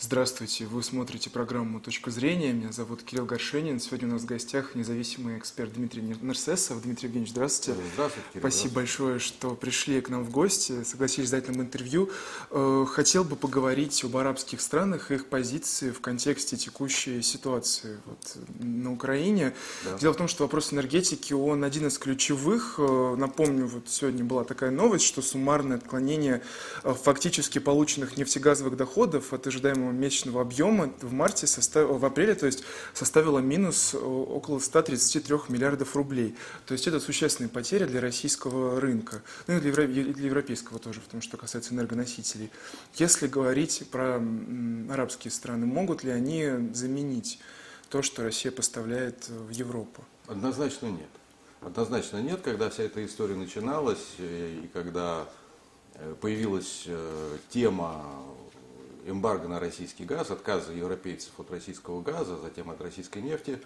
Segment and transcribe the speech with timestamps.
[0.00, 2.52] Здравствуйте, вы смотрите программу «Точка зрения».
[2.52, 3.80] Меня зовут Кирилл Горшенин.
[3.80, 6.80] Сегодня у нас в гостях независимый эксперт Дмитрий Нерсесов.
[6.82, 7.80] Дмитрий Евгеньевич, здравствуйте.
[7.94, 8.48] Здравствуйте, Кирилл.
[8.48, 12.10] Спасибо большое, что пришли к нам в гости, согласились дать нам интервью.
[12.52, 18.36] Э, хотел бы поговорить об арабских странах и их позиции в контексте текущей ситуации вот,
[18.60, 19.52] на Украине.
[19.84, 19.98] Да.
[19.98, 22.76] Дело в том, что вопрос энергетики, он один из ключевых.
[22.78, 26.40] Э, напомню, вот сегодня была такая новость, что суммарное отклонение
[26.84, 31.88] э, фактически полученных нефтегазовых доходов от ожидаемого месячного объема в марте, состав...
[31.88, 36.34] в апреле, то есть составила минус э, около 133 миллиардов рублей.
[36.66, 39.86] То есть это существенная потеря для российского рынка, ну и для, евро...
[39.86, 42.50] для европейского тоже, в том, что касается энергоносителей.
[42.94, 44.22] Если говорить про
[44.90, 47.38] арабские страны, могут ли они заменить
[47.88, 50.04] то, что Россия поставляет в Европу?
[50.26, 51.08] Однозначно нет.
[51.60, 55.28] Однозначно нет, когда вся эта история начиналась э, и когда
[55.94, 56.86] э, появилась
[57.50, 58.04] тема
[59.08, 63.60] эмбарго на российский газ, отказа европейцев от российского газа, затем от российской нефти,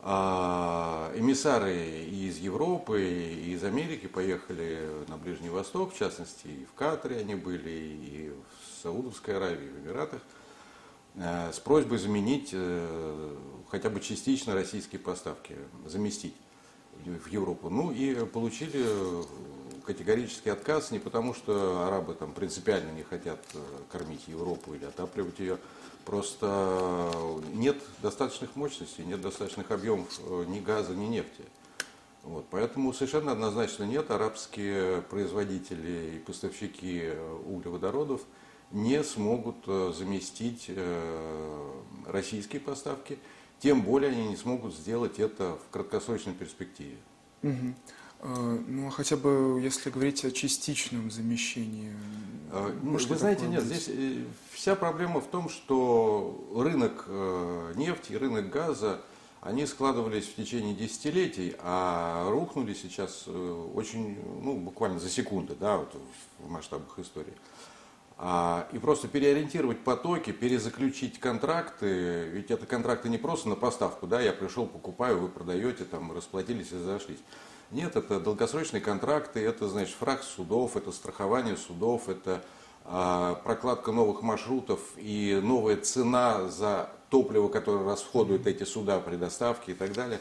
[0.00, 6.74] а, эмиссары из Европы, и из Америки поехали на Ближний Восток, в частности, и в
[6.74, 10.20] Катаре они были, и в Саудовской Аравии, и в Эмиратах,
[11.14, 13.36] э, с просьбой заменить э,
[13.70, 16.36] хотя бы частично российские поставки, заместить
[17.04, 17.68] в Европу.
[17.70, 18.84] Ну и получили
[19.86, 23.58] категорический отказ не потому, что арабы там принципиально не хотят э,
[23.90, 25.58] кормить Европу или отапливать ее,
[26.04, 27.10] просто
[27.54, 31.44] нет достаточных мощностей, нет достаточных объемов э, ни газа, ни нефти.
[32.24, 38.22] Вот, поэтому совершенно однозначно нет, арабские производители и поставщики э, углеводородов
[38.72, 39.64] не смогут
[39.94, 40.68] заместить
[42.04, 43.16] российские поставки,
[43.60, 46.96] тем более они не смогут сделать это в краткосрочной перспективе.
[47.44, 47.74] Угу.
[48.20, 51.92] А, ну, а хотя бы, если говорить о частичном замещении.
[52.50, 58.12] А, может, Вы знаете, нет, здесь э, вся проблема в том, что рынок э, нефти
[58.12, 59.00] и рынок газа,
[59.40, 65.76] они складывались в течение десятилетий, а рухнули сейчас э, очень, ну, буквально за секунды, да,
[65.76, 65.94] вот
[66.38, 67.34] в масштабах истории.
[68.18, 74.22] А, и просто переориентировать потоки, перезаключить контракты, ведь это контракты не просто на поставку, да,
[74.22, 77.18] я пришел, покупаю, вы продаете, там, расплатились и зашлись.
[77.70, 82.44] Нет, это долгосрочные контракты, это, значит, фраг судов, это страхование судов, это
[82.84, 89.72] а, прокладка новых маршрутов и новая цена за топливо, которое расходуют эти суда при доставке
[89.72, 90.20] и так далее.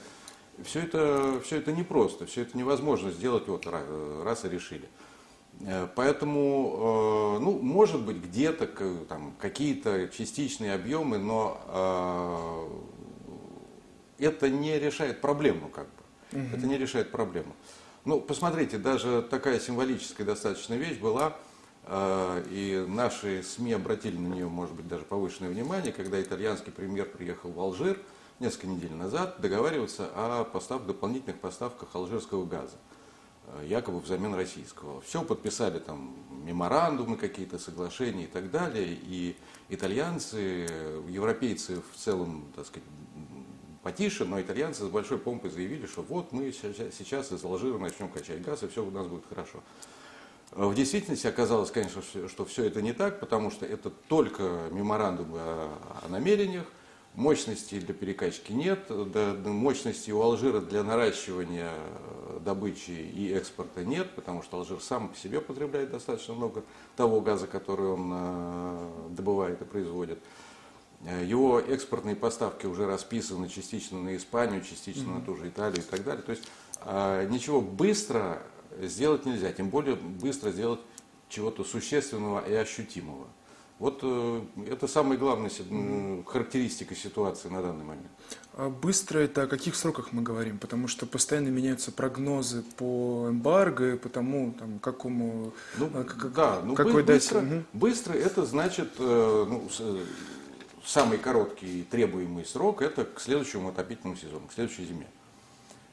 [0.64, 4.90] Все это, все это непросто, все это невозможно сделать вот раз и решили.
[5.62, 8.68] Э, поэтому, э, ну, может быть, где-то
[9.08, 11.60] там какие-то частичные объемы, но
[14.20, 16.05] э, это не решает проблему как бы.
[16.36, 16.58] Угу.
[16.58, 17.56] Это не решает проблему.
[18.04, 21.36] Ну, посмотрите, даже такая символическая достаточно вещь была,
[21.86, 27.08] э, и наши СМИ обратили на нее, может быть, даже повышенное внимание, когда итальянский премьер
[27.08, 28.00] приехал в Алжир
[28.40, 32.76] несколько недель назад договариваться о постав, дополнительных поставках алжирского газа,
[33.48, 35.02] э, якобы взамен российского.
[35.02, 39.36] Все подписали там меморандумы какие-то, соглашения и так далее, и
[39.70, 40.68] итальянцы,
[41.10, 42.88] европейцы в целом, так сказать,
[43.86, 48.42] потише, но итальянцы с большой помпой заявили, что вот мы сейчас из Алжира начнем качать
[48.42, 49.60] газ, и все у нас будет хорошо.
[50.50, 56.08] В действительности оказалось, конечно, что все это не так, потому что это только меморандумы о
[56.10, 56.66] намерениях,
[57.14, 61.70] мощностей для перекачки нет, мощностей у Алжира для наращивания
[62.44, 66.64] добычи и экспорта нет, потому что Алжир сам по себе потребляет достаточно много
[66.96, 70.18] того газа, который он э, добывает и производит.
[71.06, 75.20] Э, его экспортные поставки уже расписаны частично на Испанию, частично mm-hmm.
[75.20, 76.24] на ту же Италию и так далее.
[76.24, 76.44] То есть
[76.82, 78.42] э, ничего быстро
[78.82, 80.80] сделать нельзя, тем более быстро сделать
[81.30, 83.28] чего-то существенного и ощутимого.
[83.78, 85.52] Вот э, это самая главная
[86.26, 88.08] характеристика ситуации на данный момент.
[88.54, 90.58] А быстро это о каких сроках мы говорим?
[90.58, 95.54] Потому что постоянно меняются прогнозы по эмбарго и по тому, там, какому...
[95.78, 97.64] Ну, как, да, ну, какой быстро, дать...
[97.74, 99.70] быстро это значит ну,
[100.86, 105.08] самый короткий требуемый срок это к следующему отопительному сезону, к следующей зиме.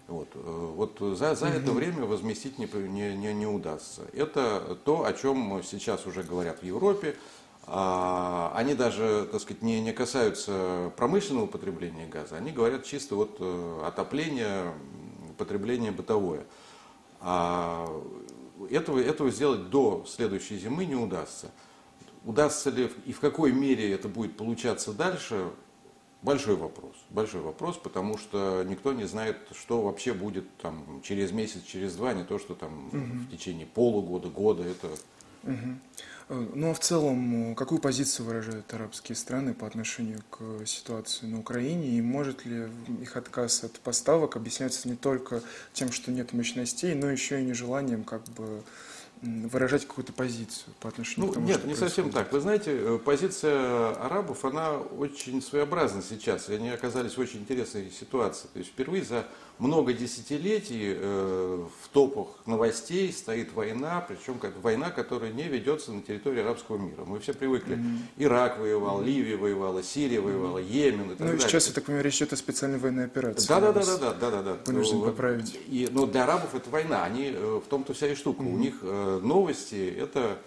[0.08, 4.02] Вот, э, вот за, за это время возместить не, не, не, не удастся.
[4.12, 7.17] Это то, о чем сейчас уже говорят в Европе.
[7.64, 13.37] А, они даже, так сказать, не, не касаются промышленного потребления газа, они говорят чисто вот
[13.38, 14.72] э, отопление,
[15.38, 16.44] потребление бытовое.
[17.20, 17.88] А
[18.70, 21.50] этого, этого сделать до следующей зимы не удастся.
[22.24, 25.50] Удастся ли и в какой мере это будет получаться дальше,
[26.22, 26.94] большой вопрос.
[27.10, 32.14] Большой вопрос, потому что никто не знает, что вообще будет там через месяц, через два,
[32.14, 32.96] не то, что там угу.
[32.96, 34.62] в течение полугода, года.
[34.62, 34.88] Это
[35.44, 36.46] Угу.
[36.54, 41.88] Ну а в целом, какую позицию выражают арабские страны по отношению к ситуации на Украине?
[41.88, 42.69] И может ли
[43.02, 45.42] их отказ от поставок объясняться не только
[45.72, 48.62] тем, что нет мощностей, но еще и нежеланием как бы
[49.22, 51.94] выражать какую-то позицию по отношению ну, к тому, Нет, не происходит.
[51.94, 52.32] совсем так.
[52.32, 57.90] Вы знаете, э, позиция арабов, она очень своеобразна сейчас, и они оказались в очень интересной
[57.90, 58.48] ситуации.
[58.52, 59.26] То есть впервые за
[59.58, 66.40] много десятилетий э, в топах новостей стоит война, причем война, которая не ведется на территории
[66.40, 67.04] арабского мира.
[67.06, 67.76] Мы все привыкли.
[67.76, 68.24] Mm-hmm.
[68.24, 69.06] Ирак воевал, mm-hmm.
[69.06, 71.34] Ливия воевала, Сирия воевала, Йемен и так ну, далее.
[71.34, 73.46] Ну сейчас, я так понимаю, речь идет о специальной военной операции.
[73.46, 74.56] Да, да, да, да, да, да, да.
[74.66, 75.56] Вынужден ну, поправить.
[75.69, 78.42] И, но для арабов это война, они э, в том-то вся и штука.
[78.42, 78.54] Mm-hmm.
[78.54, 80.38] У них э, новости это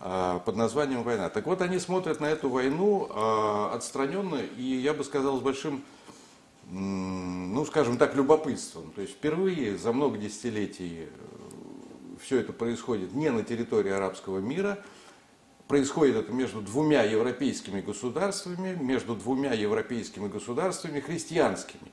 [0.00, 1.28] э, под названием война.
[1.28, 5.82] Так вот, они смотрят на эту войну э, отстраненно и, я бы сказал, с большим
[6.70, 8.92] ну, скажем так, любопытством.
[8.94, 11.08] То есть впервые за много десятилетий э,
[12.20, 14.78] все это происходит не на территории арабского мира,
[15.66, 21.90] происходит это между двумя европейскими государствами, между двумя европейскими государствами христианскими.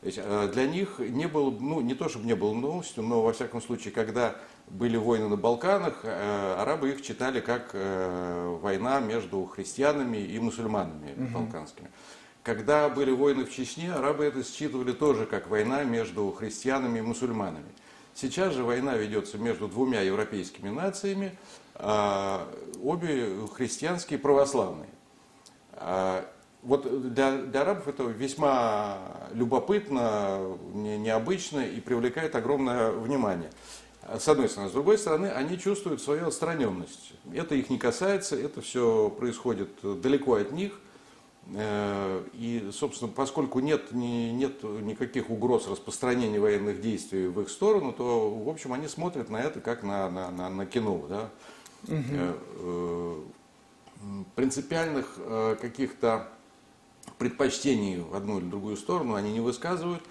[0.00, 3.22] То есть э, для них не было, ну не то чтобы не было новостью, но
[3.22, 4.36] во всяком случае, когда
[4.70, 11.38] были войны на Балканах, э, арабы их читали как война между христианами и мусульманами угу.
[11.38, 11.90] балканскими.
[12.42, 17.66] Когда были войны в Чечне, арабы это считывали тоже как война между христианами и мусульманами.
[18.14, 21.38] Сейчас же война ведется между двумя европейскими нациями,
[21.76, 22.48] а,
[22.82, 24.88] обе христианские и православные.
[25.74, 26.24] А,
[26.62, 28.98] вот для, для арабов это весьма
[29.32, 33.50] любопытно, необычно и привлекает огромное внимание.
[34.16, 34.70] С одной стороны.
[34.70, 37.12] С другой стороны, они чувствуют свою отстраненность.
[37.34, 40.80] Это их не касается, это все происходит далеко от них.
[41.54, 47.92] Э, и, собственно, поскольку нет, не, нет никаких угроз распространения военных действий в их сторону,
[47.92, 51.04] то, в общем, они смотрят на это как на, на, на, на кино.
[51.08, 51.30] Да?
[51.86, 53.24] Угу.
[54.36, 55.18] Принципиальных
[55.60, 56.28] каких-то
[57.18, 60.02] предпочтений в одну или другую сторону они не высказывают.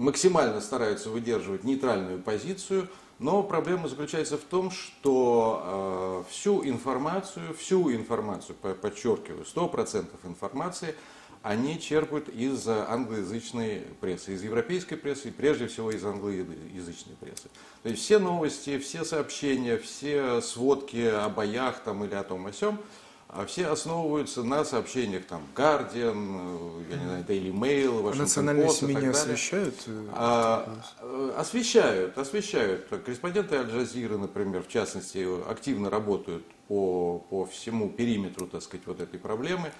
[0.00, 2.88] Максимально стараются выдерживать нейтральную позицию–
[3.20, 10.94] но проблема заключается в том, что э, всю информацию, всю информацию, подчеркиваю, 100% информации
[11.42, 17.48] они черпают из англоязычной прессы, из европейской прессы и прежде всего из англоязычной прессы.
[17.82, 22.52] То есть все новости, все сообщения, все сводки о боях там, или о том о
[22.52, 22.78] сем–
[23.32, 28.72] а все основываются на сообщениях там Guardian, я не знаю, Daily Mail, Washington Национальные Post
[28.72, 29.74] СМИ не освещают?
[29.86, 32.86] Э, а, э, освещают, освещают.
[32.88, 39.18] Корреспонденты Аль-Джазиры, например, в частности, активно работают по, по всему периметру, так сказать, вот этой
[39.18, 39.72] проблемы.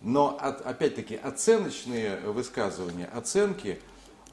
[0.00, 3.78] Но, от, опять-таки, оценочные высказывания, оценки–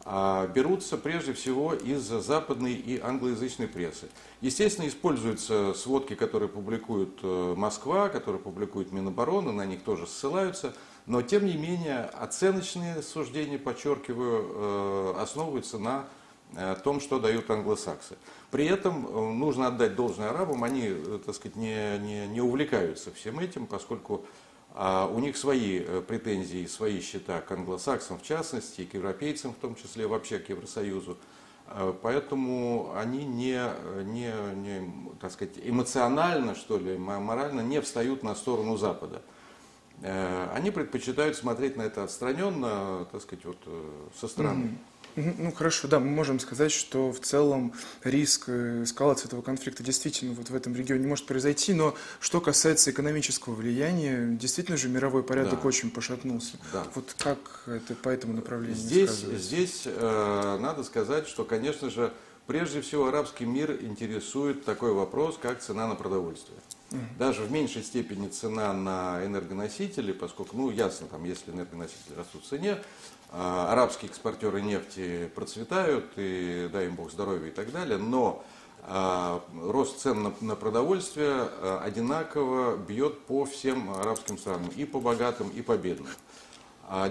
[0.05, 4.09] берутся прежде всего из западной и англоязычной прессы.
[4.41, 10.73] Естественно, используются сводки, которые публикует э, Москва, которые публикует Минобороны, на них тоже ссылаются,
[11.05, 16.07] но тем не менее оценочные суждения, подчеркиваю, э, основываются на
[16.55, 18.17] э, том, что дают англосаксы.
[18.49, 20.91] При этом нужно отдать должное арабам, они,
[21.23, 24.25] так сказать, не, не, не увлекаются всем этим, поскольку
[24.73, 29.57] а у них свои э, претензии, свои счета к англосаксам в частности, к европейцам в
[29.57, 31.17] том числе, вообще к Евросоюзу.
[31.67, 33.61] А, поэтому они не,
[34.03, 39.21] не, не так сказать, эмоционально, что ли, морально не встают на сторону Запада.
[40.01, 44.65] Э, они предпочитают смотреть на это отстраненно, так сказать, вот э, со стороны.
[44.65, 44.90] Mm-hmm.
[45.15, 50.49] Ну хорошо, да, мы можем сказать, что в целом риск эскалации этого конфликта действительно вот
[50.49, 55.67] в этом регионе может произойти, но что касается экономического влияния, действительно же мировой порядок да.
[55.67, 56.57] очень пошатнулся.
[56.71, 56.85] Да.
[56.95, 62.13] Вот как это по этому направлению Здесь, здесь э, надо сказать, что, конечно же,
[62.47, 66.57] прежде всего арабский мир интересует такой вопрос, как цена на продовольствие.
[67.17, 72.49] Даже в меньшей степени цена на энергоносители, поскольку, ну, ясно, там, если энергоносители растут в
[72.49, 72.77] цене,
[73.31, 78.43] арабские экспортеры нефти процветают, и дай им бог здоровья и так далее, но
[78.83, 84.99] а, рост цен на, на продовольствие а, одинаково бьет по всем арабским странам, и по
[84.99, 86.09] богатым, и по бедным.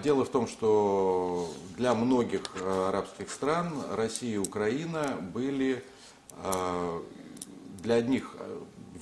[0.03, 5.83] Дело в том, что для многих арабских стран Россия и Украина были
[7.83, 8.37] для одних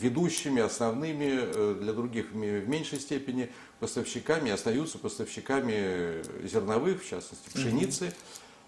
[0.00, 8.12] ведущими, основными, э, для других в меньшей степени поставщиками, остаются поставщиками зерновых, в частности пшеницы,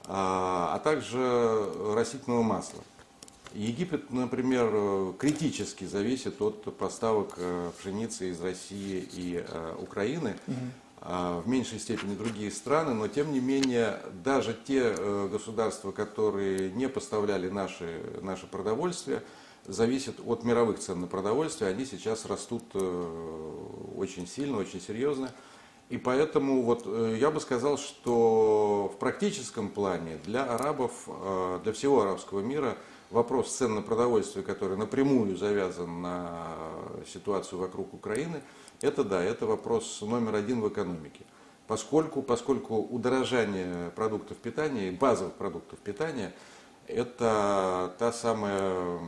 [0.06, 2.82] а, а также растительного масла.
[3.52, 10.36] Египет, например, критически зависит от поставок э, пшеницы из России и э, Украины,
[11.02, 14.94] в меньшей степени другие страны, но тем не менее даже те
[15.32, 19.22] государства, которые не поставляли наши, наше продовольствие,
[19.70, 21.70] зависит от мировых цен на продовольствие.
[21.70, 25.30] Они сейчас растут очень сильно, очень серьезно.
[25.88, 31.08] И поэтому вот я бы сказал, что в практическом плане для арабов,
[31.64, 32.76] для всего арабского мира
[33.10, 36.46] вопрос цен на продовольствие, который напрямую завязан на
[37.12, 38.40] ситуацию вокруг Украины,
[38.80, 41.24] это да, это вопрос номер один в экономике.
[41.66, 46.32] Поскольку, поскольку удорожание продуктов питания, базовых продуктов питания,
[46.86, 48.98] это та самая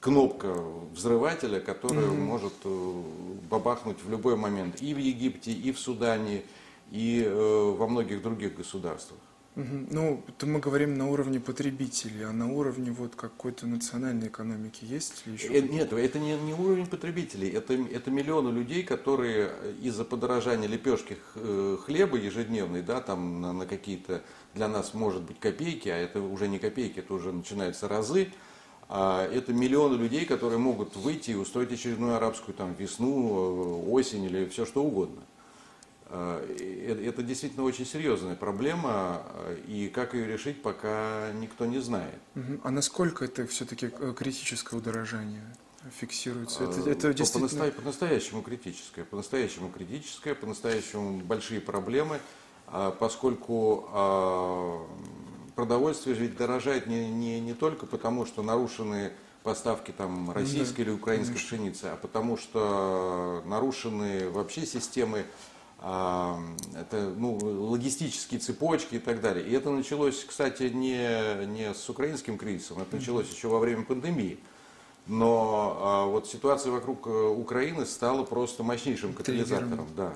[0.00, 0.56] кнопка
[0.92, 2.20] взрывателя, которая mm-hmm.
[2.20, 3.02] может э,
[3.50, 6.42] бабахнуть в любой момент и в Египте, и в Судане,
[6.90, 9.20] и э, во многих других государствах.
[9.56, 15.26] Ну, это мы говорим на уровне потребителей, а на уровне вот какой-то национальной экономики есть
[15.26, 15.48] ли еще?
[15.48, 19.50] Э, нет, это не, не уровень потребителей, это, это миллионы людей, которые
[19.82, 24.22] из-за подорожания лепешки э, хлеба ежедневной, да, там на, на какие-то
[24.54, 28.49] для нас может быть копейки, а это уже не копейки, это уже начинаются разы, а
[28.90, 34.48] это миллионы людей, которые могут выйти и устроить очередную арабскую там, весну, э, осень или
[34.48, 35.22] все что угодно.
[36.12, 42.18] Э, это действительно очень серьезная проблема, э, и как ее решить, пока никто не знает.
[42.64, 45.44] А насколько это все-таки э, критическое удорожание
[46.00, 46.64] фиксируется?
[46.64, 47.70] Это, это действительно...
[47.70, 52.18] По-настоящему критическое, по-настоящему критическое, по-настоящему большие проблемы,
[52.66, 54.88] а поскольку
[55.50, 60.82] а, продовольствие ведь дорожает не, не, не только потому, что нарушены поставки там российской да,
[60.82, 61.56] или украинской конечно.
[61.56, 65.24] пшеницы, а потому что нарушены вообще системы
[65.82, 69.46] это ну, логистические цепочки и так далее.
[69.46, 74.38] И это началось, кстати, не, не с украинским кризисом, это началось еще во время пандемии.
[75.06, 79.88] Но а, вот ситуация вокруг э, Украины стала просто мощнейшим катализатором.
[79.96, 80.12] Да.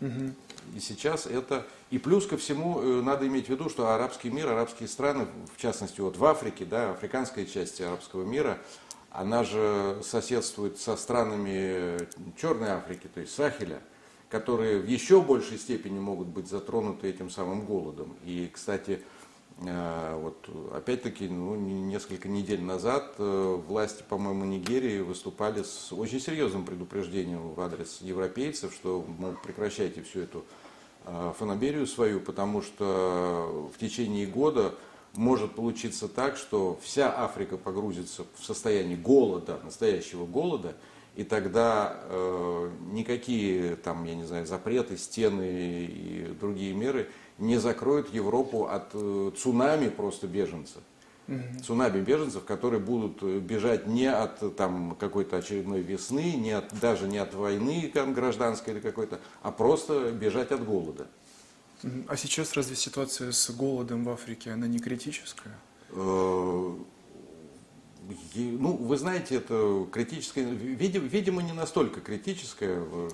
[0.00, 0.32] Угу.
[0.74, 1.66] И сейчас это...
[1.90, 5.60] И плюс ко всему э, надо иметь в виду, что арабский мир, арабские страны, в
[5.60, 8.58] частности вот в Африке, да, африканская часть арабского мира,
[9.10, 11.98] она же соседствует со странами
[12.40, 13.82] Черной Африки, то есть Сахеля
[14.32, 18.16] которые в еще большей степени могут быть затронуты этим самым голодом.
[18.24, 19.02] И, кстати,
[19.64, 27.52] вот опять-таки, ну, несколько недель назад э, власти, по-моему, Нигерии выступали с очень серьезным предупреждением
[27.52, 30.44] в адрес европейцев, что, мол, прекращайте всю эту
[31.04, 34.74] э, фанаберию свою, потому что в течение года
[35.14, 40.74] может получиться так, что вся Африка погрузится в состояние голода, настоящего голода,
[41.14, 47.10] и тогда э, никакие там, я не знаю, запреты, стены и другие меры
[47.42, 50.82] не закроют Европу от э, цунами просто беженцев.
[51.28, 51.62] Угу.
[51.64, 57.18] Цунами беженцев, которые будут бежать не от там, какой-то очередной весны, не от, даже не
[57.18, 61.06] от войны там, гражданской или какой-то, а просто бежать от голода.
[62.06, 65.58] А сейчас разве ситуация с голодом в Африке, она не критическая?
[65.90, 66.74] Э,
[68.34, 73.08] ну, вы знаете, это критическое, видимо, не настолько критическое, э,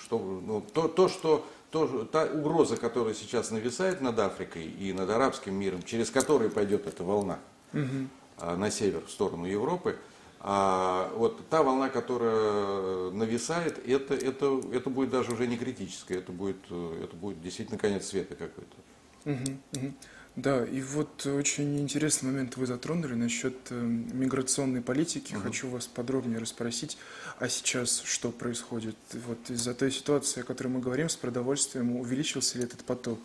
[0.00, 5.08] что ну, то, то, что то, та угроза, которая сейчас нависает над Африкой и над
[5.08, 7.38] арабским миром, через который пойдет эта волна
[7.72, 8.56] угу.
[8.56, 9.96] на север, в сторону Европы,
[10.40, 16.30] а вот та волна, которая нависает, это, это, это будет даже уже не критическое, это
[16.30, 18.76] будет, это будет действительно конец света какой-то.
[19.24, 19.94] Угу, угу.
[20.34, 25.34] Да, и вот очень интересный момент вы затронули насчет э, миграционной политики.
[25.34, 25.42] Угу.
[25.42, 26.96] Хочу вас подробнее расспросить,
[27.38, 28.96] а сейчас что происходит?
[29.12, 33.18] Вот из-за той ситуации, о которой мы говорим с продовольствием, увеличился ли этот поток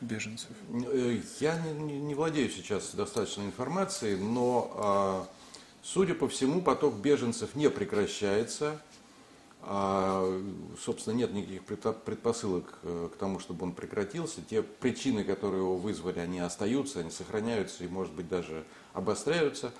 [0.00, 0.50] беженцев?
[0.92, 5.28] Э, я не, не владею сейчас достаточной информацией, но, а,
[5.82, 8.80] судя по всему, поток беженцев не прекращается.
[9.66, 10.42] А,
[10.78, 14.42] собственно, нет никаких предпосылок э, к тому, чтобы он прекратился.
[14.42, 19.72] Те причины, которые его вызвали, они остаются, они сохраняются и, может быть, даже обостряются.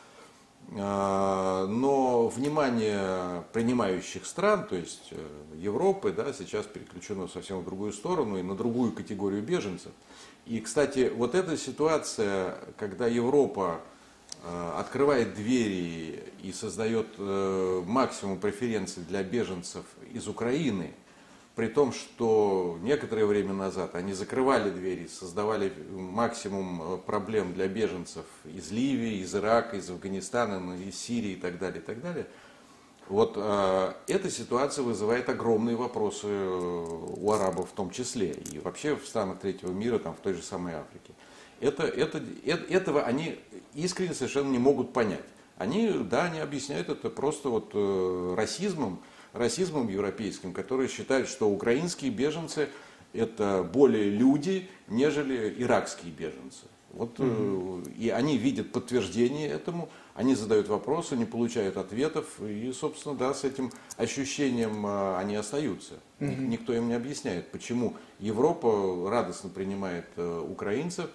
[0.78, 5.18] А, но внимание принимающих стран, то есть э,
[5.56, 9.92] Европы, да, сейчас переключено совсем в другую сторону и на другую категорию беженцев.
[10.46, 13.82] И, кстати, вот эта ситуация, когда Европа
[14.78, 20.92] открывает двери и создает э, максимум преференций для беженцев из Украины,
[21.54, 28.26] при том, что некоторое время назад они закрывали двери, создавали максимум э, проблем для беженцев
[28.44, 32.26] из Ливии, из Ирака, из Афганистана, ну, из Сирии и так далее, и так далее.
[33.08, 39.06] Вот э, эта ситуация вызывает огромные вопросы у арабов в том числе, и вообще в
[39.06, 41.14] странах третьего мира, там, в той же самой Африке
[41.64, 43.38] это, это, это, этого они
[43.74, 45.24] искренне совершенно не могут понять.
[45.56, 49.00] Они, да, они объясняют это просто вот э, расизмом,
[49.32, 52.68] расизмом европейским, который считает, что украинские беженцы
[53.12, 56.64] это более люди, нежели иракские беженцы.
[56.92, 57.82] Вот, угу.
[57.96, 63.42] И они видят подтверждение этому, они задают вопросы, они получают ответов, и, собственно, да, с
[63.42, 65.94] этим ощущением э, они остаются.
[66.20, 66.30] Угу.
[66.30, 71.08] Никто им не объясняет, почему Европа радостно принимает украинцев,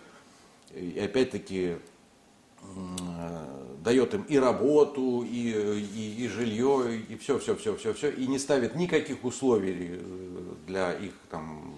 [0.74, 1.78] и опять-таки
[3.84, 5.52] дает им и работу, и,
[5.96, 10.00] и, и жилье, и все, все, все, все, все, и не ставит никаких условий
[10.68, 11.76] для их там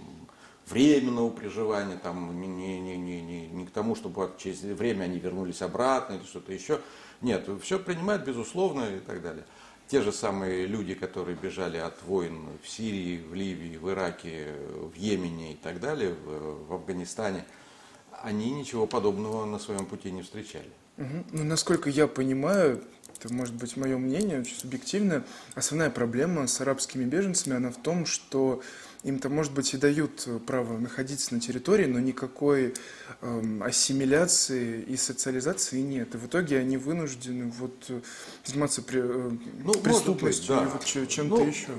[0.68, 5.62] временного проживания, там, не, не, не, не, не к тому, чтобы через время они вернулись
[5.62, 6.80] обратно или что-то еще.
[7.22, 9.46] Нет, все принимают безусловно и так далее.
[9.88, 14.96] Те же самые люди, которые бежали от войн в Сирии, в Ливии, в Ираке, в
[14.96, 17.46] Йемене и так далее, в, в Афганистане,
[18.24, 20.70] они ничего подобного на своем пути не встречали.
[20.98, 21.26] Угу.
[21.32, 22.84] Ну, насколько я понимаю,
[23.18, 25.24] это может быть мое мнение, очень субъективное,
[25.56, 28.62] основная проблема с арабскими беженцами, она в том, что
[29.04, 32.74] им-то, может быть, и дают право находиться на территории, но никакой
[33.22, 36.14] эм, ассимиляции и социализации нет.
[36.14, 37.90] И в итоге они вынуждены вот
[38.46, 39.32] заниматься при, э,
[39.64, 40.64] ну, преступностью быть, да.
[40.64, 41.70] или вот чем-то ну, еще.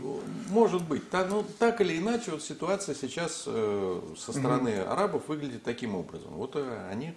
[0.49, 1.09] Может быть.
[1.11, 4.91] Так, ну, так или иначе, вот ситуация сейчас э, со стороны угу.
[4.91, 6.33] арабов выглядит таким образом.
[6.33, 7.15] Вот э, они,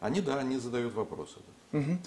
[0.00, 1.38] они, да, они задают вопросы.
[1.72, 1.98] Угу.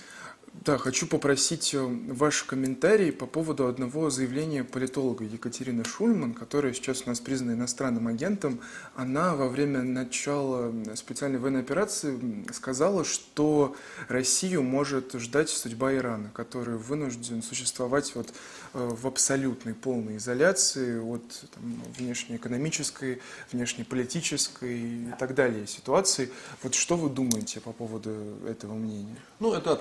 [0.54, 7.04] Да, хочу попросить э, ваш комментарий по поводу одного заявления политолога Екатерины Шульман, которая сейчас
[7.06, 8.62] у нас признана иностранным агентом.
[8.96, 13.76] Она во время начала специальной военной операции сказала, что
[14.08, 18.32] Россию может ждать судьба Ирана, который вынужден существовать вот
[18.74, 21.24] э, в абсолютной полной изоляции от
[21.56, 26.30] там, внешнеэкономической, внешнеполитической и так далее ситуации.
[26.62, 28.12] Вот что вы думаете по поводу
[28.48, 29.18] этого мнения?
[29.40, 29.76] Ну, это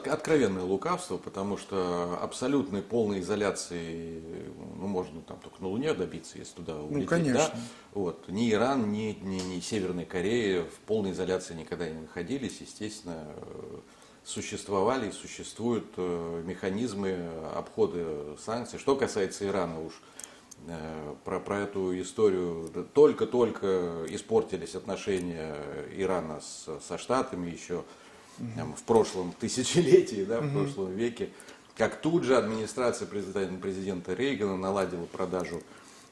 [0.62, 4.22] откровенное лукавство, потому что абсолютной полной изоляции,
[4.76, 7.02] ну, можно там только на Луне добиться, если туда ну, улететь.
[7.02, 7.38] Ну, конечно.
[7.38, 7.54] Да?
[7.92, 8.28] Вот.
[8.28, 12.60] Ни Иран, ни, ни, ни Северная Корея в полной изоляции никогда не находились.
[12.60, 13.26] Естественно,
[14.24, 17.18] существовали и существуют э, механизмы
[17.54, 18.78] обхода санкций.
[18.78, 19.92] Что касается Ирана уж,
[20.68, 25.56] э, про, про эту историю только-только испортились отношения
[25.96, 27.84] Ирана с, со Штатами еще
[28.56, 31.30] там, в прошлом тысячелетии, да, в прошлом веке,
[31.76, 35.62] как тут же администрация президента, президента Рейгана наладила продажу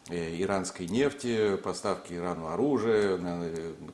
[0.09, 3.19] э, иранской нефти, поставки Ирану оружия,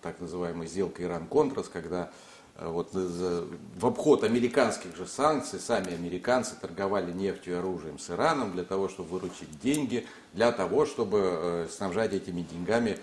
[0.00, 2.10] так называемая сделка Иран-Контрас, когда
[2.56, 8.52] э, вот в обход американских же санкций сами американцы торговали нефтью и оружием с Ираном
[8.52, 12.98] для того, чтобы выручить деньги, для того, чтобы э, снабжать этими деньгами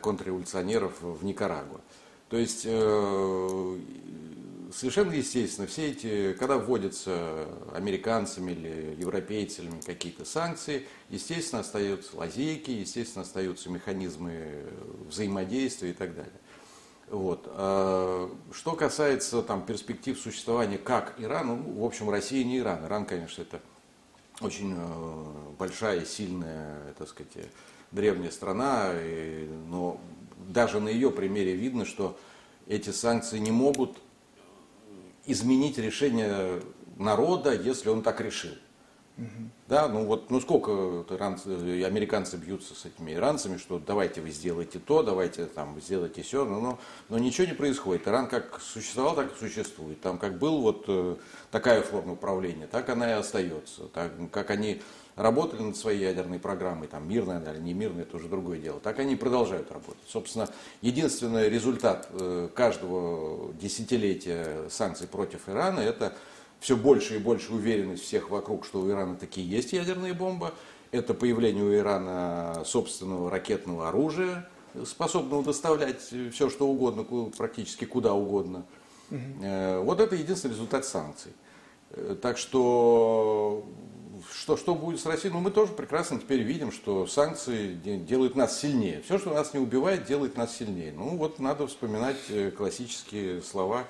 [0.00, 1.80] контрреволюционеров в Никарагуа.
[2.30, 2.66] То есть
[4.72, 13.22] совершенно естественно, все эти, когда вводятся американцами или европейцами какие-то санкции, естественно, остаются лазейки, естественно,
[13.22, 14.64] остаются механизмы
[15.08, 16.32] взаимодействия и так далее.
[17.08, 17.42] Вот.
[17.46, 22.86] А что касается там, перспектив существования как Ирана, ну, в общем, Россия не Иран.
[22.86, 23.60] Иран, конечно, это
[24.40, 25.24] очень э,
[25.58, 27.32] большая, сильная, так сказать,
[27.90, 28.92] древняя страна,
[29.66, 30.00] но
[30.48, 32.18] даже на ее примере видно, что
[32.66, 33.98] эти санкции не могут
[35.26, 36.62] изменить решение
[36.96, 38.52] народа, если он так решил.
[39.20, 39.50] Угу.
[39.68, 41.48] Да, ну вот, ну сколько иранцы,
[41.84, 46.58] американцы бьются с этими иранцами, что давайте вы сделайте то, давайте там сделайте все, но,
[46.58, 48.08] но, но ничего не происходит.
[48.08, 50.00] Иран как существовал, так и существует.
[50.00, 51.16] Там как был вот э,
[51.50, 53.88] такая форма управления, так она и остается.
[53.92, 54.80] Так, как они
[55.16, 58.80] работали над своей ядерной программой, там мирная или не мирная, это уже другое дело.
[58.80, 60.02] Так они продолжают работать.
[60.08, 60.48] Собственно,
[60.82, 66.14] единственный результат э, каждого десятилетия санкций против Ирана это
[66.60, 70.52] все больше и больше уверенность всех вокруг, что у Ирана такие есть ядерные бомбы.
[70.92, 74.48] Это появление у Ирана собственного ракетного оружия,
[74.84, 78.64] способного доставлять все, что угодно, практически куда угодно.
[79.10, 79.82] Угу.
[79.82, 81.32] Вот это единственный результат санкций.
[81.90, 83.64] Э, так что
[84.32, 85.32] что, что будет с Россией?
[85.32, 89.02] Ну, мы тоже прекрасно теперь видим, что санкции делают нас сильнее.
[89.02, 90.92] Все, что нас не убивает, делает нас сильнее.
[90.92, 93.84] Ну, вот надо вспоминать э, классические слова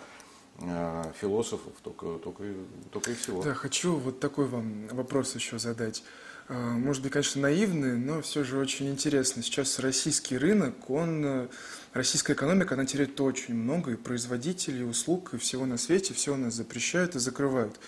[0.60, 2.44] э, философов, только, только,
[2.90, 3.42] только и всего.
[3.42, 6.02] Да, хочу вот такой вам вопрос еще задать.
[6.48, 9.42] Э, может быть, конечно, наивный, но все же очень интересно.
[9.42, 11.48] Сейчас российский рынок, он,
[11.92, 16.34] российская экономика, она теряет очень много, и производителей, и услуг, и всего на свете, все
[16.34, 17.80] у нас запрещают и закрывают.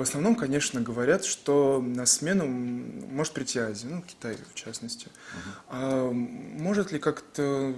[0.00, 5.08] В основном, конечно, говорят, что на смену может прийти Азия, ну, Китай в частности.
[5.08, 5.50] Угу.
[5.68, 7.76] А может ли как-то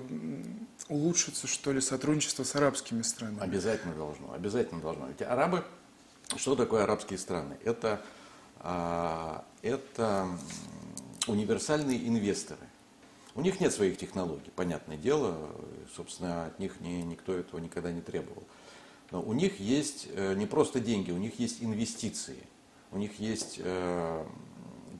[0.88, 3.42] улучшиться, что ли, сотрудничество с арабскими странами?
[3.42, 5.08] Обязательно должно, обязательно должно.
[5.08, 5.64] Ведь арабы,
[6.36, 7.56] что такое арабские страны?
[7.64, 8.00] Это,
[8.60, 10.28] а, это
[11.26, 12.68] универсальные инвесторы.
[13.34, 15.36] У них нет своих технологий, понятное дело,
[15.96, 18.44] собственно, от них ни, никто этого никогда не требовал.
[19.12, 22.38] Но у них есть э, не просто деньги, у них есть инвестиции.
[22.90, 24.24] У них есть, э,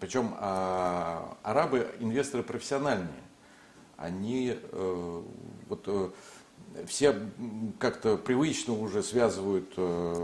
[0.01, 3.23] причем а, арабы инвесторы профессиональные.
[3.97, 5.23] Они э,
[5.69, 6.15] вот
[6.87, 7.15] все
[7.79, 9.77] как-то привычно уже связывают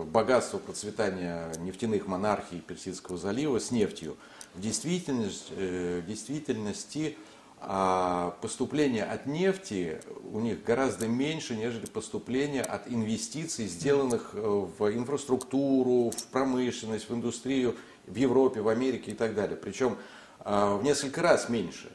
[0.06, 4.16] богатство процветания нефтяных монархий Персидского залива с нефтью.
[4.54, 7.16] В действительности, в действительности
[7.60, 14.94] а поступление от нефти у них гораздо меньше, нежели поступление от инвестиций, сделанных э, в
[14.94, 17.74] инфраструктуру, в промышленность, в индустрию
[18.06, 19.56] в Европе, в Америке и так далее.
[19.56, 19.96] Причем
[20.40, 21.90] а, в несколько раз меньше.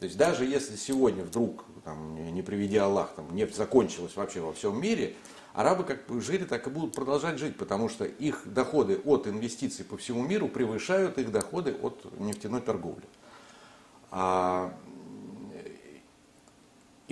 [0.00, 4.52] То есть даже если сегодня вдруг, там, не приведи Аллах, там, нефть закончилась вообще во
[4.52, 5.14] всем мире,
[5.54, 9.96] арабы как жили, так и будут продолжать жить, потому что их доходы от инвестиций по
[9.96, 13.04] всему миру превышают их доходы от нефтяной торговли.
[14.10, 14.74] А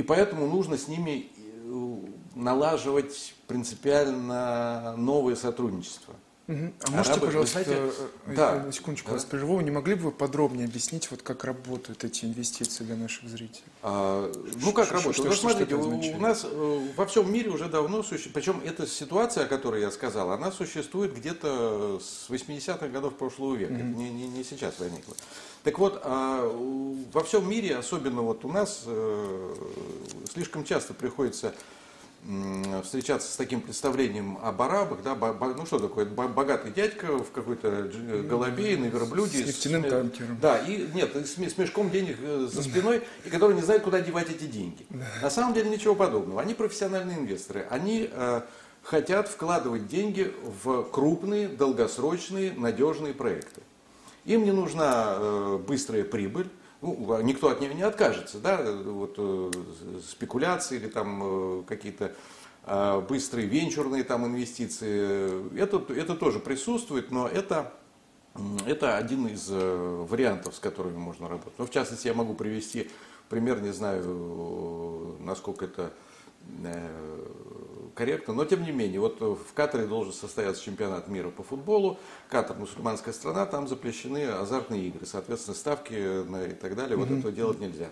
[0.01, 1.97] и поэтому нужно с ними э,
[2.35, 6.15] налаживать принципиально новое сотрудничество.
[6.49, 6.73] Угу.
[6.81, 9.15] А можете, Арабы, пожалуйста, знаете, э, э, да, секундочку да.
[9.17, 13.29] вас прерву, не могли бы вы подробнее объяснить, вот как работают эти инвестиции для наших
[13.29, 13.63] зрителей?
[13.83, 14.33] А,
[14.65, 15.17] ну как работают?
[15.17, 16.47] Что, ну, смотрите, у, у нас
[16.97, 21.15] во всем мире уже давно существует, причем эта ситуация, о которой я сказал, она существует
[21.15, 23.83] где-то с 80-х годов прошлого века, угу.
[23.83, 25.15] не, не, не сейчас возникла.
[25.63, 26.49] Так вот, а
[27.13, 29.55] во всем мире, особенно вот у нас, э,
[30.33, 31.55] слишком часто приходится
[32.85, 37.91] встречаться с таким представлением об арабах, да, ну что такое, богатый дядька в какой-то
[38.29, 39.43] голове на верблюде.
[39.43, 40.39] С нефтяным с, танкером.
[40.41, 44.01] Да, и нет, с, с мешком денег э, за спиной, и который не знает, куда
[44.01, 44.87] девать эти деньги.
[45.23, 46.43] На самом деле ничего подобного.
[46.43, 47.67] Они профессиональные инвесторы.
[47.71, 48.43] Они э,
[48.83, 53.63] хотят вкладывать деньги в крупные, долгосрочные, надежные проекты.
[54.31, 56.49] Им не нужна э, быстрая прибыль,
[56.83, 59.51] ну, а никто от нее не откажется, да, вот э,
[60.09, 62.15] спекуляции или там э, какие-то
[62.65, 67.73] э, быстрые венчурные там инвестиции, это, это тоже присутствует, но это,
[68.67, 71.59] это один из э, вариантов, с которыми можно работать.
[71.59, 72.89] Но в частности я могу привести
[73.29, 75.93] пример, не знаю, насколько это
[76.63, 77.27] э,
[78.01, 81.99] корректно, но тем не менее, вот в Катаре должен состояться чемпионат мира по футболу,
[82.31, 87.01] Катар мусульманская страна, там запрещены азартные игры, соответственно, ставки на и так далее, mm-hmm.
[87.01, 87.91] вот этого делать нельзя.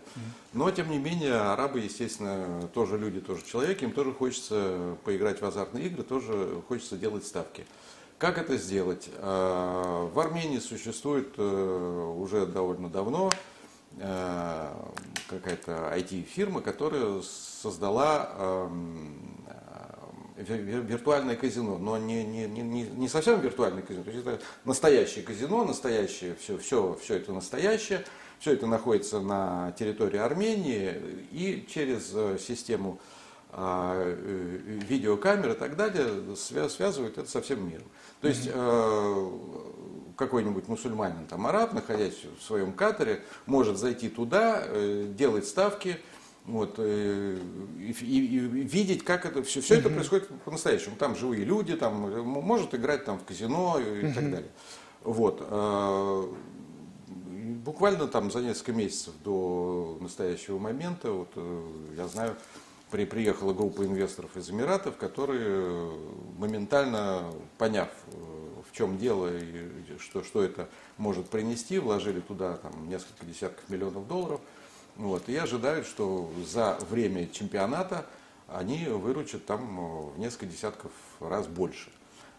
[0.55, 5.45] Но тем не менее, арабы, естественно, тоже люди, тоже человек, им тоже хочется поиграть в
[5.45, 7.67] азартные игры, тоже хочется делать ставки.
[8.17, 9.11] Как это сделать?
[9.19, 13.31] А, в Армении существует э, уже довольно давно
[13.99, 14.73] э,
[15.29, 18.71] какая-то IT-фирма, которая создала
[20.39, 25.65] виртуальное казино, но не, не, не, не совсем виртуальное казино, то есть это настоящее казино,
[25.65, 28.05] настоящее, все, все, все это настоящее,
[28.39, 30.95] все это находится на территории Армении
[31.33, 33.01] и через э, систему
[33.51, 37.87] а, э, видеокамер и так далее связывают это со всем миром.
[38.21, 39.31] То есть э,
[40.17, 44.65] какой-нибудь мусульманин, там араб, находясь в своем катере, может зайти туда,
[45.09, 45.99] делать ставки,
[46.49, 47.39] вот, э,
[47.79, 50.97] и, и, и видеть, как это все, все это происходит по-настоящему.
[50.97, 54.51] Там живые люди, там может играть там в казино и, и так далее.
[55.05, 55.47] Вот.
[55.47, 56.33] Э,
[57.65, 61.67] буквально там за несколько месяцев до настоящего момента, вот, э,
[61.99, 62.35] я знаю,
[62.91, 65.93] при, приехала группа инвесторов из Эмиратов, которые
[66.39, 67.91] моментально, поняв,
[68.67, 74.09] в чем дело и что, что это может принести, вложили туда там, несколько десятков миллионов
[74.09, 74.41] долларов–
[74.99, 78.05] вот, и ожидают, что за время чемпионата
[78.49, 81.91] они выручат там э, в несколько десятков раз больше.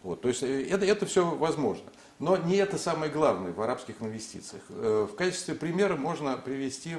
[0.02, 1.90] Вот, то есть э, это, это все возможно.
[2.18, 4.62] Но не это самое главное в арабских инвестициях.
[4.68, 6.96] Э, в качестве примера можно привести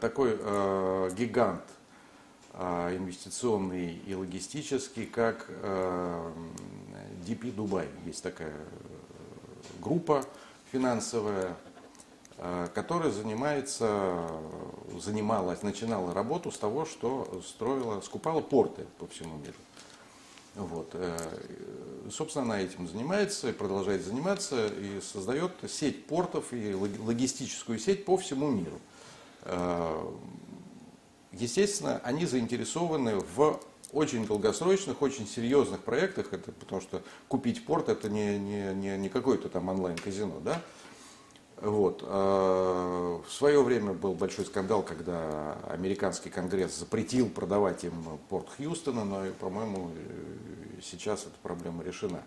[0.00, 0.36] такой
[1.16, 1.64] гигант
[2.54, 5.50] инвестиционный и логистический, как
[7.26, 7.88] DP Дубай.
[8.06, 8.54] Есть такая
[9.80, 10.24] группа
[10.70, 11.56] финансовая,
[12.74, 14.28] которая занимается,
[15.00, 19.56] занималась, начинала работу с того, что строила, скупала порты по всему миру.
[20.58, 20.90] Вот.
[20.94, 21.16] Э,
[22.10, 28.16] собственно, она этим занимается и продолжает заниматься и создает сеть портов и логистическую сеть по
[28.16, 28.80] всему миру.
[29.42, 30.12] Э,
[31.32, 33.60] естественно, они заинтересованы в
[33.92, 39.08] очень долгосрочных, очень серьезных проектах, это потому что купить порт это не, не, не, не
[39.08, 40.60] какое-то там онлайн-казино, да,
[41.62, 42.02] вот.
[42.06, 47.92] А, в свое время был большой скандал, когда американский конгресс запретил продавать им
[48.28, 49.90] порт Хьюстона, но, по-моему,
[50.82, 52.22] сейчас эта проблема решена.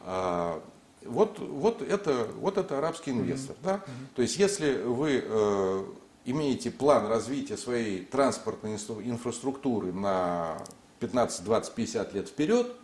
[0.00, 0.62] А,
[1.04, 3.56] вот, вот, это, вот это арабский инвестор.
[3.56, 3.64] Mm-hmm.
[3.64, 3.74] Да?
[3.74, 4.14] Mm-hmm.
[4.16, 5.84] То есть, если вы э,
[6.24, 10.58] имеете план развития своей транспортной инфраструктуры на
[11.00, 12.81] 15, 20, 50 лет вперед, э,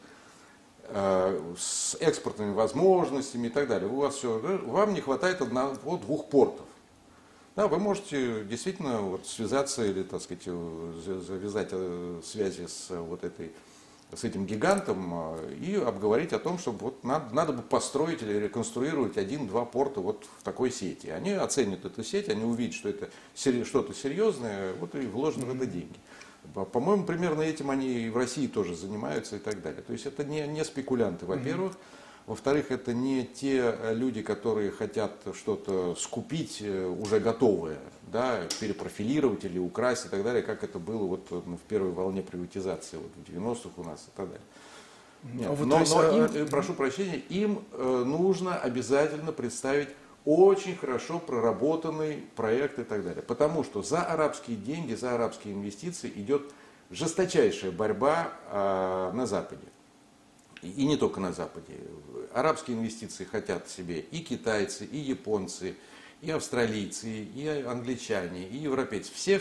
[0.90, 6.66] с экспортными возможностями и так далее, у вас все, вам не хватает одного, двух портов.
[7.56, 13.50] Да, вы можете действительно вот связаться или, так сказать, завязать э, связи с вот этой
[14.12, 18.34] с этим гигантом э, и обговорить о том, что вот надо, надо бы построить или
[18.34, 21.08] реконструировать один-два порта вот в такой сети.
[21.08, 25.52] Они оценят эту сеть, они увидят, что это что-то серьезное, вот и вложены mm-hmm.
[25.52, 25.98] в это деньги.
[26.54, 29.82] По-моему, примерно этим они и в России тоже занимаются и так далее.
[29.82, 31.74] То есть это не, не спекулянты, во-первых.
[32.26, 37.78] Во-вторых, это не те люди, которые хотят что-то скупить э, уже готовое,
[38.12, 42.98] да, перепрофилировать или украсть и так далее, как это было вот в первой волне приватизации
[42.98, 44.44] вот в 90-х у нас и так далее.
[45.22, 49.88] Нет, а вот но, но а, им, э, прошу прощения, им э, нужно обязательно представить
[50.24, 53.22] очень хорошо проработанный проект и так далее.
[53.22, 56.52] Потому что за арабские деньги, за арабские инвестиции идет
[56.90, 59.66] жесточайшая борьба э, на Западе.
[60.62, 61.74] И не только на Западе.
[62.34, 65.76] Арабские инвестиции хотят себе и китайцы, и японцы,
[66.20, 69.12] и австралийцы, и англичане, и европейцы.
[69.12, 69.38] Все,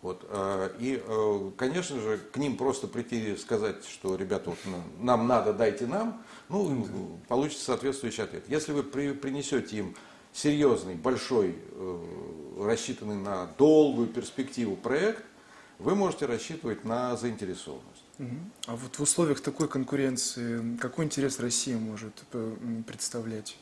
[0.00, 4.58] Вот, э, и, э, конечно же, к ним просто прийти и сказать, что, ребята, вот
[5.00, 8.44] нам надо, дайте нам, ну, получится соответствующий ответ.
[8.48, 9.96] Если вы при, принесете им
[10.32, 12.04] серьезный, большой, э,
[12.60, 15.24] рассчитанный на долгую перспективу проект,
[15.80, 18.04] вы можете рассчитывать на заинтересованность.
[18.66, 22.24] А вот в условиях такой конкуренции какой интерес Россия может
[22.86, 23.56] представлять?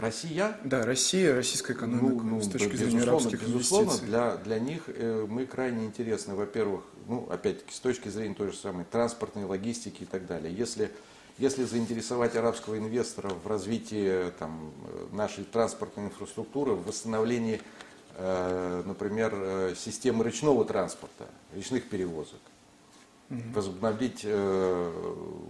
[0.00, 0.56] Россия?
[0.64, 4.08] Да, Россия, российская экономика ну, ну, с точки зрения арабских безусловно, инвестиций.
[4.08, 8.56] Для, для них э, мы крайне интересны, во-первых, ну, опять-таки, с точки зрения той же
[8.56, 10.54] самой транспортной логистики и так далее.
[10.54, 10.90] Если,
[11.38, 14.72] если заинтересовать арабского инвестора в развитии там,
[15.12, 17.60] нашей транспортной инфраструктуры, в восстановлении,
[18.16, 22.40] э, например, э, системы речного транспорта, речных перевозок,
[23.30, 23.40] угу.
[23.54, 24.92] возобновить э,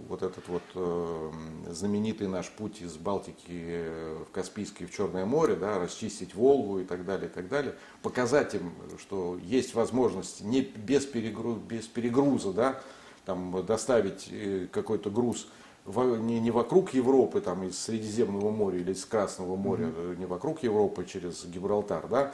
[0.07, 1.31] вот этот вот э,
[1.69, 3.83] знаменитый наш путь из Балтики
[4.25, 8.53] в Каспийское в Черное море, да, расчистить Волгу и так далее, и так далее, показать
[8.55, 12.81] им, что есть возможность не без, перегруз, без перегруза, да,
[13.25, 15.47] там, доставить э, какой-то груз
[15.85, 20.17] не, не вокруг Европы, там, из Средиземного моря или из Красного моря, mm-hmm.
[20.17, 22.33] не вокруг Европы через Гибралтар, да,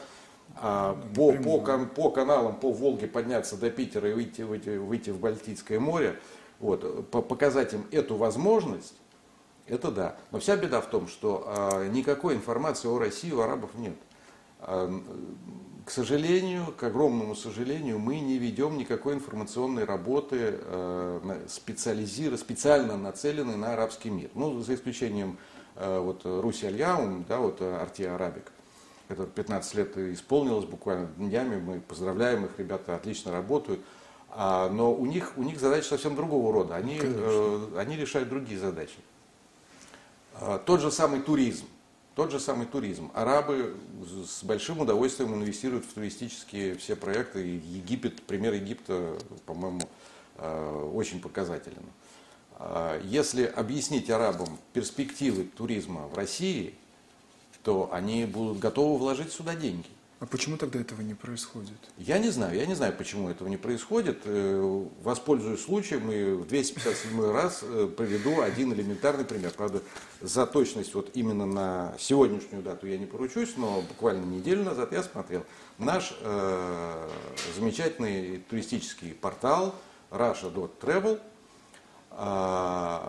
[0.58, 5.20] а, по, по, по каналам, по Волге подняться до Питера и выйти, выйти, выйти в
[5.20, 6.20] Балтийское море,
[6.60, 8.96] вот, по, показать им эту возможность,
[9.68, 10.16] это да.
[10.32, 13.96] Но вся беда в том, что а, никакой информации о России у арабов нет.
[14.60, 14.90] А,
[15.86, 23.58] к сожалению, к огромному сожалению, мы не ведем никакой информационной работы а, специализированной, специально нацеленной
[23.58, 24.30] на арабский мир.
[24.36, 25.38] Ну, за исключением
[25.76, 28.52] а, вот, Руси Альяум, да, вот Артия Арабик
[29.08, 33.82] это 15 лет исполнилось буквально днями, мы поздравляем их, ребята отлично работают.
[34.30, 38.60] А, но у них, у них задачи совсем другого рода, они, э, они решают другие
[38.60, 38.98] задачи.
[40.34, 41.66] А, тот же самый туризм,
[42.16, 43.12] тот же самый туризм.
[43.14, 43.76] Арабы
[44.28, 47.40] с большим удовольствием инвестируют в туристические все проекты.
[47.40, 49.82] Египет, пример Египта, по-моему,
[50.38, 51.84] э, очень показателен.
[52.58, 56.74] А, если объяснить арабам перспективы туризма в России–
[57.66, 59.88] то они будут готовы вложить сюда деньги.
[60.20, 61.78] А почему тогда этого не происходит?
[61.98, 64.22] Я не знаю, я не знаю, почему этого не происходит.
[64.24, 69.52] Э, воспользуюсь случаем и в 257 раз э, приведу один элементарный пример.
[69.52, 69.82] Правда,
[70.22, 75.02] за точность вот именно на сегодняшнюю дату я не поручусь, но буквально неделю назад я
[75.02, 75.44] смотрел
[75.80, 77.10] наш э,
[77.58, 79.74] замечательный туристический портал
[80.12, 81.20] Russia.travel.
[82.12, 83.00] Э,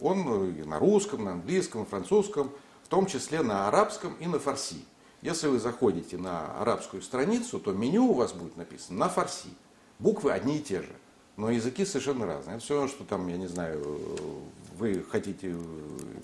[0.00, 2.50] он на русском, на английском, французском–
[2.86, 4.84] в том числе на арабском и на фарси.
[5.20, 9.48] Если вы заходите на арабскую страницу, то меню у вас будет написано на фарси.
[9.98, 10.92] Буквы одни и те же,
[11.36, 12.58] но языки совершенно разные.
[12.58, 14.00] Это все, что там, я не знаю,
[14.78, 15.56] вы хотите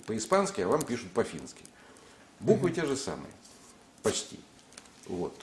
[0.07, 1.65] по-испански, а вам пишут по-фински.
[2.39, 2.75] Буквы mm-hmm.
[2.75, 3.33] те же самые,
[4.01, 4.39] почти.
[5.07, 5.35] Вот.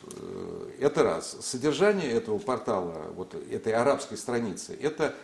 [0.78, 1.36] Это раз.
[1.42, 5.14] Содержание этого портала, вот этой арабской страницы, это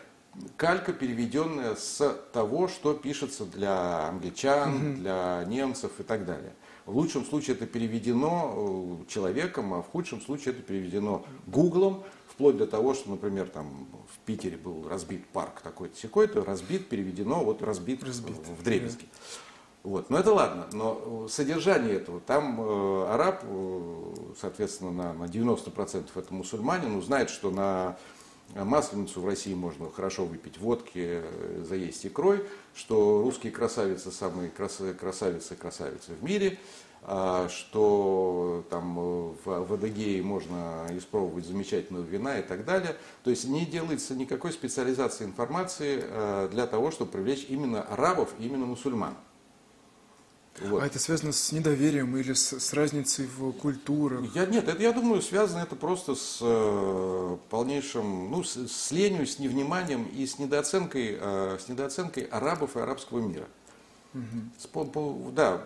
[0.57, 6.53] калька, переведенная с того, что пишется для англичан, для немцев и так далее.
[6.87, 12.57] В лучшем случае это переведено э, человеком, а в худшем случае это переведено Гуглом, вплоть
[12.57, 17.61] до того, что, например, там в Питере был разбит парк такой-то секой-то, разбит, переведено, вот
[17.63, 18.37] разбит, разбит.
[18.37, 19.07] в дребезги.
[19.83, 20.11] Вот.
[20.11, 26.35] Но это ладно, но содержание этого, там э, араб, э, соответственно, на, на 90% это
[26.35, 27.97] мусульманин, узнает, что на
[28.55, 35.57] Масленицу в России можно хорошо выпить водки, э, заесть икрой, что русские красавицы самые красавицы
[35.57, 36.59] красавицы в мире,
[37.09, 42.97] а, что там э, в Адыгее можно испробовать замечательного вина и так далее.
[43.23, 48.67] То есть не делается никакой специализации информации э, для того, чтобы привлечь именно арабов именно
[48.67, 49.15] мусульман.
[50.61, 50.83] Вот.
[50.83, 54.25] А это связано с недоверием или с, с разницей в культурах?
[54.35, 59.27] Я, нет, это, я думаю, связано это просто с э, полнейшим, ну, с, с ленью,
[59.27, 63.47] с невниманием и с недооценкой, э, с недооценкой арабов и арабского мира.
[64.15, 64.23] Угу.
[64.59, 65.63] С, по, по, да,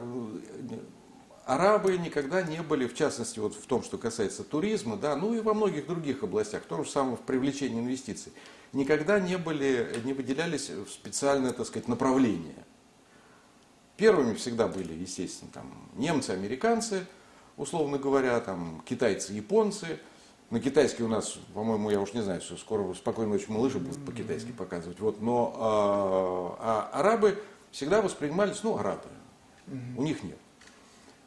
[1.47, 5.41] арабы никогда не были, в частности, вот в том, что касается туризма, да, ну и
[5.41, 8.33] во многих других областях, в том же самом в привлечении инвестиций,
[8.73, 12.65] никогда не были, не выделялись в специальное, так сказать, направление.
[14.01, 17.07] Первыми всегда были, естественно, там, немцы, американцы,
[17.59, 19.99] условно говоря, там, китайцы, японцы.
[20.49, 24.03] На китайский у нас, по-моему, я уж не знаю, что скоро спокойной ночи малыши будут
[24.07, 25.01] по-китайски показывать.
[25.01, 29.05] Вот, но а, а арабы всегда воспринимались, ну, арабы.
[29.69, 30.39] У них нет.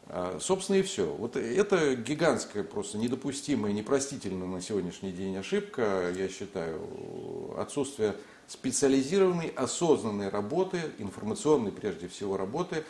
[0.08, 1.06] А, собственно и все.
[1.06, 8.16] Вот это гигантская, просто недопустимая, непростительная на сегодняшний день ошибка, я считаю, отсутствие
[8.48, 12.84] специализированной, осознанной работы, информационной прежде всего работы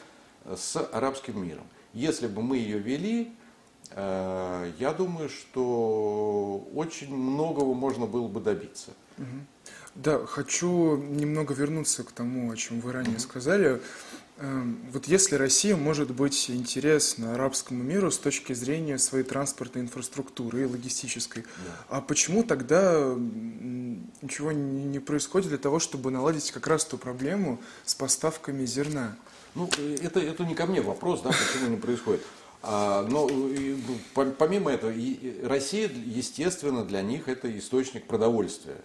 [0.46, 1.66] э, с арабским миром.
[1.94, 3.34] Если бы мы ее вели,
[3.92, 8.92] э, я думаю, что очень многого можно было бы добиться.
[9.96, 13.80] Да, хочу немного вернуться к тому, о чем вы ранее сказали.
[14.38, 20.64] Эм, вот если Россия может быть интересна арабскому миру с точки зрения своей транспортной инфраструктуры
[20.64, 21.98] и логистической, да.
[21.98, 27.94] а почему тогда ничего не происходит для того, чтобы наладить как раз ту проблему с
[27.94, 29.16] поставками зерна?
[29.54, 32.24] Ну, э, это, это не ко мне вопрос, да, почему не происходит.
[32.64, 33.28] А, но
[34.14, 34.92] помимо этого,
[35.44, 38.78] Россия, естественно, для них это источник продовольствия.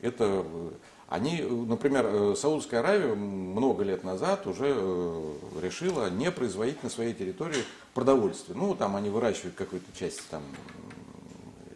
[0.00, 0.70] Это э,
[1.08, 7.14] они, например, э, Саудовская Аравия много лет назад уже э, решила не производить на своей
[7.14, 8.58] территории продовольствие.
[8.58, 10.42] Ну, там они выращивают какую-то часть, там,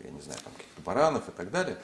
[0.05, 1.79] я не знаю, там каких-то баранов и так далее.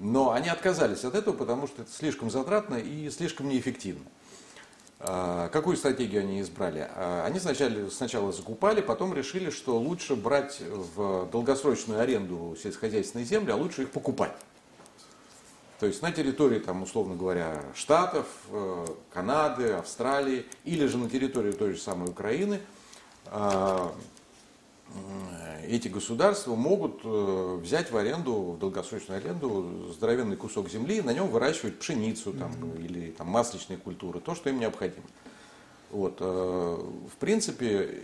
[0.00, 4.04] Но они отказались от этого, потому что это слишком затратно и слишком неэффективно.
[4.98, 6.88] А, какую стратегию они избрали?
[6.96, 13.52] А, они сначала, сначала закупали, потом решили, что лучше брать в долгосрочную аренду сельскохозяйственные земли,
[13.52, 14.32] а лучше их покупать.
[15.78, 21.52] То есть на территории, там, условно говоря, Штатов, э, Канады, Австралии или же на территории
[21.52, 22.60] той же самой Украины
[23.26, 23.88] э,
[25.68, 31.12] эти государства могут э, взять в аренду, в долгосрочную аренду здоровенный кусок земли и на
[31.12, 32.84] нем выращивать пшеницу там, mm-hmm.
[32.84, 35.06] или там, масличные культуры, то, что им необходимо.
[35.90, 38.02] Вот, в принципе,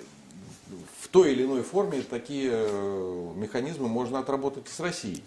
[1.00, 2.50] в той или иной форме такие
[3.34, 5.22] механизмы можно отработать и с Россией.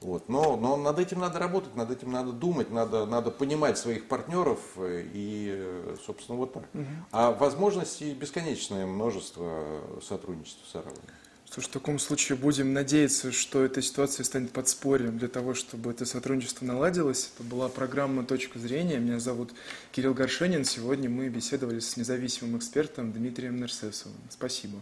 [0.00, 0.28] Вот.
[0.28, 4.60] Но, но над этим надо работать, над этим надо думать, надо, надо понимать своих партнеров
[4.78, 6.64] и, собственно, вот так.
[6.74, 6.84] Угу.
[7.12, 11.00] А возможностей бесконечное множество сотрудничества с арабами.
[11.50, 15.90] Что ж, в таком случае будем надеяться, что эта ситуация станет подспорьем для того, чтобы
[15.92, 17.30] это сотрудничество наладилось.
[17.34, 18.98] Это была программа «Точка зрения».
[18.98, 19.52] Меня зовут
[19.92, 20.64] Кирилл Горшенин.
[20.64, 24.18] Сегодня мы беседовали с независимым экспертом Дмитрием Нерсесовым.
[24.28, 24.80] Спасибо.